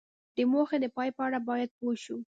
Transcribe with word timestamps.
د 0.35 0.37
موخې 0.51 0.77
د 0.81 0.85
پای 0.95 1.09
په 1.17 1.21
اړه 1.27 1.39
باید 1.49 1.69
پوه 1.77 1.95
شو. 2.03 2.17